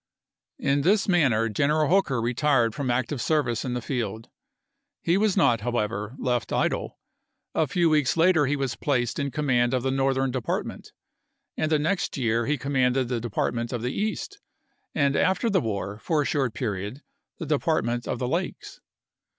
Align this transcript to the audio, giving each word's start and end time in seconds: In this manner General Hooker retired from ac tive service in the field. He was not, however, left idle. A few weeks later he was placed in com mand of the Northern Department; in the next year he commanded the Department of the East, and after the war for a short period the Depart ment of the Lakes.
In 0.57 0.81
this 0.81 1.07
manner 1.07 1.47
General 1.47 1.87
Hooker 1.87 2.19
retired 2.19 2.73
from 2.73 2.89
ac 2.89 3.05
tive 3.09 3.21
service 3.21 3.63
in 3.63 3.75
the 3.75 3.83
field. 3.83 4.29
He 5.03 5.15
was 5.15 5.37
not, 5.37 5.61
however, 5.61 6.15
left 6.17 6.51
idle. 6.51 6.97
A 7.53 7.67
few 7.67 7.87
weeks 7.91 8.17
later 8.17 8.47
he 8.47 8.55
was 8.55 8.75
placed 8.75 9.19
in 9.19 9.29
com 9.29 9.45
mand 9.45 9.75
of 9.75 9.83
the 9.83 9.91
Northern 9.91 10.31
Department; 10.31 10.91
in 11.55 11.69
the 11.69 11.77
next 11.77 12.17
year 12.17 12.47
he 12.47 12.57
commanded 12.57 13.09
the 13.09 13.19
Department 13.19 13.71
of 13.71 13.83
the 13.83 13.93
East, 13.93 14.39
and 14.95 15.15
after 15.15 15.51
the 15.51 15.61
war 15.61 15.99
for 15.99 16.23
a 16.23 16.25
short 16.25 16.55
period 16.55 17.03
the 17.37 17.45
Depart 17.45 17.85
ment 17.85 18.07
of 18.07 18.17
the 18.17 18.27
Lakes. 18.27 18.79